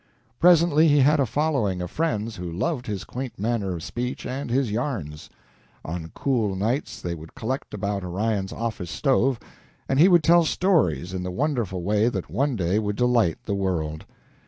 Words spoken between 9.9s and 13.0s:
he would tell stories in the wonderful way that one day would